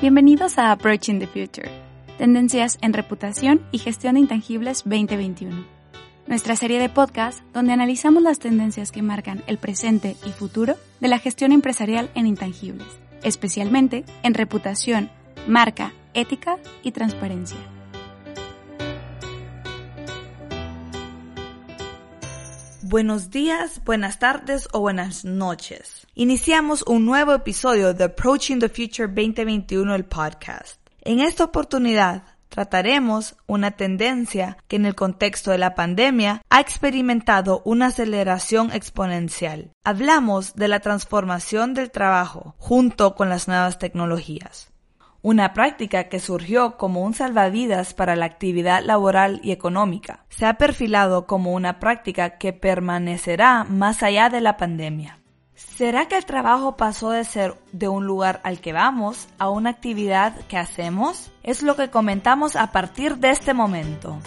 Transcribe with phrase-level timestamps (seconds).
[0.00, 1.70] Bienvenidos a Approaching the Future,
[2.18, 5.64] Tendencias en Reputación y Gestión de Intangibles 2021,
[6.26, 11.08] nuestra serie de podcast donde analizamos las tendencias que marcan el presente y futuro de
[11.08, 12.88] la gestión empresarial en intangibles,
[13.22, 15.10] especialmente en reputación,
[15.46, 17.73] marca, ética y transparencia.
[22.94, 26.06] Buenos días, buenas tardes o buenas noches.
[26.14, 30.78] Iniciamos un nuevo episodio de Approaching the Future 2021, el podcast.
[31.00, 37.62] En esta oportunidad trataremos una tendencia que en el contexto de la pandemia ha experimentado
[37.64, 39.72] una aceleración exponencial.
[39.82, 44.72] Hablamos de la transformación del trabajo junto con las nuevas tecnologías
[45.24, 50.26] una práctica que surgió como un salvavidas para la actividad laboral y económica.
[50.28, 55.20] Se ha perfilado como una práctica que permanecerá más allá de la pandemia.
[55.54, 59.70] ¿Será que el trabajo pasó de ser de un lugar al que vamos a una
[59.70, 61.32] actividad que hacemos?
[61.42, 64.18] Es lo que comentamos a partir de este momento.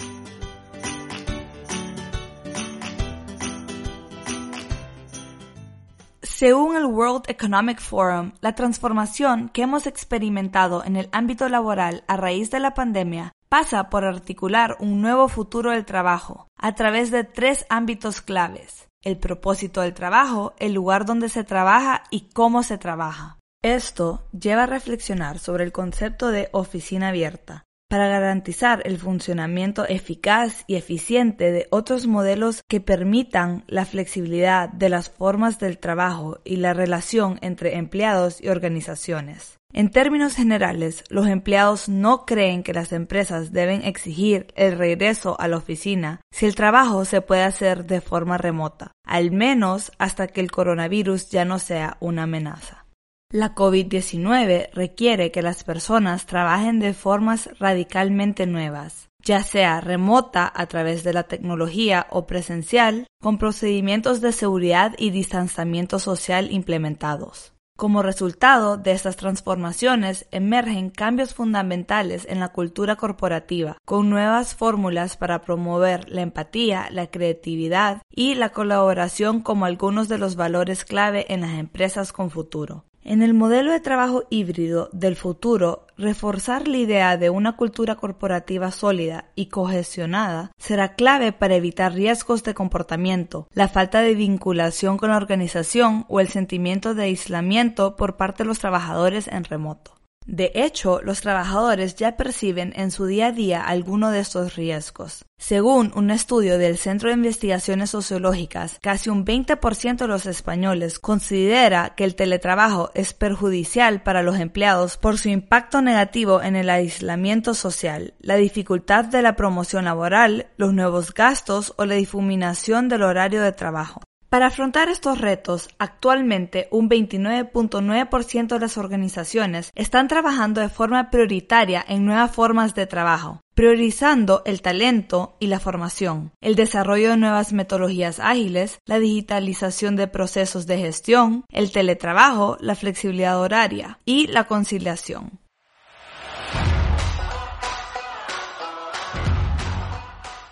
[6.38, 12.16] Según el World Economic Forum, la transformación que hemos experimentado en el ámbito laboral a
[12.16, 17.24] raíz de la pandemia pasa por articular un nuevo futuro del trabajo a través de
[17.24, 18.88] tres ámbitos claves.
[19.02, 23.40] El propósito del trabajo, el lugar donde se trabaja y cómo se trabaja.
[23.64, 30.64] Esto lleva a reflexionar sobre el concepto de oficina abierta, para garantizar el funcionamiento eficaz
[30.68, 36.58] y eficiente de otros modelos que permitan la flexibilidad de las formas del trabajo y
[36.58, 39.58] la relación entre empleados y organizaciones.
[39.74, 45.48] En términos generales, los empleados no creen que las empresas deben exigir el regreso a
[45.48, 50.42] la oficina si el trabajo se puede hacer de forma remota, al menos hasta que
[50.42, 52.87] el coronavirus ya no sea una amenaza.
[53.30, 60.66] La COVID-19 requiere que las personas trabajen de formas radicalmente nuevas, ya sea remota a
[60.68, 67.52] través de la tecnología o presencial, con procedimientos de seguridad y distanciamiento social implementados.
[67.78, 75.18] Como resultado de estas transformaciones emergen cambios fundamentales en la cultura corporativa, con nuevas fórmulas
[75.18, 81.26] para promover la empatía, la creatividad y la colaboración como algunos de los valores clave
[81.32, 82.87] en las empresas con futuro.
[83.10, 88.70] En el modelo de trabajo híbrido del futuro, reforzar la idea de una cultura corporativa
[88.70, 95.12] sólida y cohesionada será clave para evitar riesgos de comportamiento, la falta de vinculación con
[95.12, 99.97] la organización o el sentimiento de aislamiento por parte de los trabajadores en remoto.
[100.28, 105.24] De hecho, los trabajadores ya perciben en su día a día alguno de estos riesgos.
[105.40, 111.94] Según un estudio del Centro de Investigaciones Sociológicas, casi un 20% de los españoles considera
[111.96, 117.54] que el teletrabajo es perjudicial para los empleados por su impacto negativo en el aislamiento
[117.54, 123.42] social, la dificultad de la promoción laboral, los nuevos gastos o la difuminación del horario
[123.42, 124.02] de trabajo.
[124.30, 131.84] Para afrontar estos retos, actualmente un 29.9% de las organizaciones están trabajando de forma prioritaria
[131.88, 137.54] en nuevas formas de trabajo, priorizando el talento y la formación, el desarrollo de nuevas
[137.54, 144.44] metodologías ágiles, la digitalización de procesos de gestión, el teletrabajo, la flexibilidad horaria y la
[144.44, 145.40] conciliación.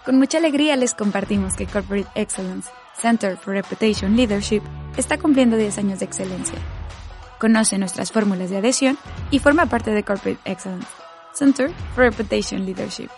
[0.06, 2.70] Con mucha alegría les compartimos que Corporate Excellence
[3.00, 4.62] Center for Reputation Leadership
[4.98, 6.58] está cumpliendo 10 años de excelencia.
[7.40, 8.98] Conoce nuestras fórmulas de adhesión
[9.32, 10.88] y forma parte de Corporate Excellence
[11.34, 13.10] Center for Reputation Leadership.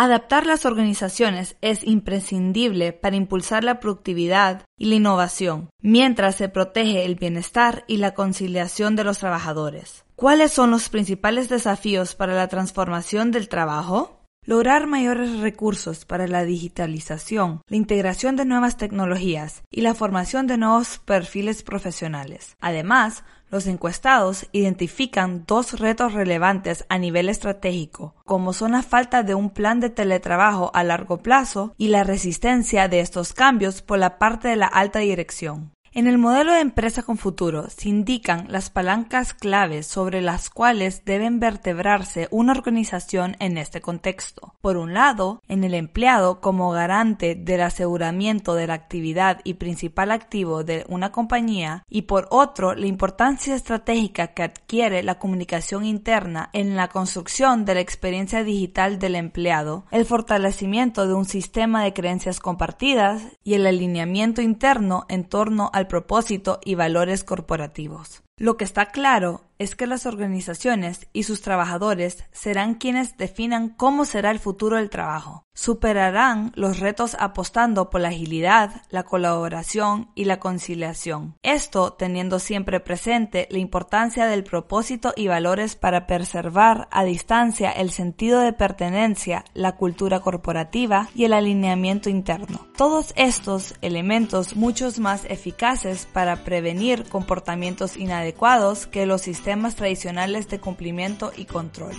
[0.00, 7.04] Adaptar las organizaciones es imprescindible para impulsar la productividad y la innovación, mientras se protege
[7.04, 10.04] el bienestar y la conciliación de los trabajadores.
[10.14, 14.17] ¿Cuáles son los principales desafíos para la transformación del trabajo?
[14.48, 20.56] Lograr mayores recursos para la digitalización, la integración de nuevas tecnologías y la formación de
[20.56, 22.56] nuevos perfiles profesionales.
[22.58, 29.34] Además, los encuestados identifican dos retos relevantes a nivel estratégico, como son la falta de
[29.34, 34.18] un plan de teletrabajo a largo plazo y la resistencia de estos cambios por la
[34.18, 35.72] parte de la alta dirección.
[35.94, 41.04] En el modelo de empresa con futuro se indican las palancas claves sobre las cuales
[41.06, 44.54] deben vertebrarse una organización en este contexto.
[44.60, 50.10] Por un lado, en el empleado como garante del aseguramiento de la actividad y principal
[50.10, 56.50] activo de una compañía y por otro, la importancia estratégica que adquiere la comunicación interna
[56.52, 61.94] en la construcción de la experiencia digital del empleado, el fortalecimiento de un sistema de
[61.94, 68.22] creencias compartidas y el alineamiento interno en torno a propósito y valores corporativos.
[68.36, 74.04] Lo que está claro es que las organizaciones y sus trabajadores serán quienes definan cómo
[74.04, 75.44] será el futuro del trabajo.
[75.52, 81.36] Superarán los retos apostando por la agilidad, la colaboración y la conciliación.
[81.42, 87.90] Esto teniendo siempre presente la importancia del propósito y valores para preservar a distancia el
[87.90, 92.68] sentido de pertenencia, la cultura corporativa y el alineamiento interno.
[92.76, 100.60] Todos estos elementos muchos más eficaces para prevenir comportamientos inadecuados que los sistemas tradicionales de
[100.60, 101.94] cumplimiento y control.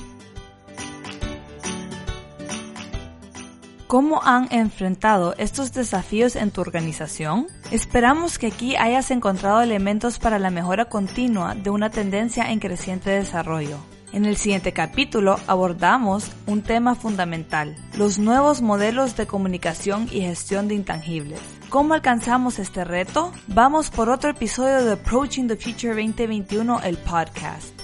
[3.88, 7.48] ¿Cómo han enfrentado estos desafíos en tu organización?
[7.72, 13.10] Esperamos que aquí hayas encontrado elementos para la mejora continua de una tendencia en creciente
[13.10, 13.80] desarrollo.
[14.12, 20.68] En el siguiente capítulo abordamos un tema fundamental, los nuevos modelos de comunicación y gestión
[20.68, 21.40] de intangibles.
[21.70, 23.32] ¿Cómo alcanzamos este reto?
[23.48, 27.80] Vamos por otro episodio de Approaching the Future 2021, el podcast.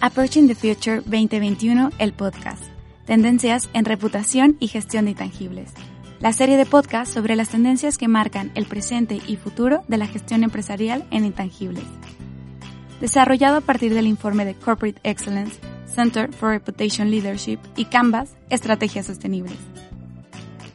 [0.00, 2.64] Approaching the Future 2021, el podcast.
[3.06, 5.72] Tendencias en reputación y gestión de intangibles.
[6.20, 10.06] La serie de podcasts sobre las tendencias que marcan el presente y futuro de la
[10.06, 11.84] gestión empresarial en intangibles.
[13.00, 19.06] Desarrollado a partir del informe de Corporate Excellence Center for Reputation Leadership y Canvas, Estrategias
[19.06, 19.56] Sostenibles.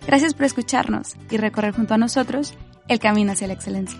[0.07, 2.55] Gracias por escucharnos y recorrer junto a nosotros
[2.87, 3.99] el camino hacia la excelencia.